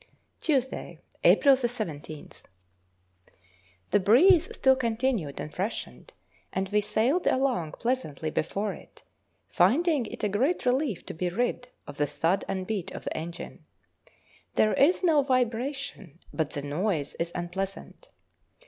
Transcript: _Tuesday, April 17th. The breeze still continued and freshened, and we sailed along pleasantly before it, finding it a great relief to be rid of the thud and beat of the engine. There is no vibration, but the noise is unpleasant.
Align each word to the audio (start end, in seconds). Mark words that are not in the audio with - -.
_Tuesday, 0.41 0.99
April 1.23 1.55
17th. 1.55 2.41
The 3.91 3.99
breeze 3.99 4.49
still 4.55 4.75
continued 4.75 5.39
and 5.39 5.53
freshened, 5.53 6.13
and 6.51 6.67
we 6.69 6.81
sailed 6.81 7.27
along 7.27 7.73
pleasantly 7.73 8.31
before 8.31 8.73
it, 8.73 9.03
finding 9.47 10.07
it 10.07 10.23
a 10.23 10.27
great 10.27 10.65
relief 10.65 11.05
to 11.05 11.13
be 11.13 11.29
rid 11.29 11.67
of 11.85 11.97
the 11.97 12.07
thud 12.07 12.43
and 12.47 12.65
beat 12.65 12.89
of 12.93 13.03
the 13.03 13.15
engine. 13.15 13.63
There 14.55 14.73
is 14.73 15.03
no 15.03 15.21
vibration, 15.21 16.17
but 16.33 16.49
the 16.53 16.63
noise 16.63 17.13
is 17.19 17.31
unpleasant. 17.35 18.07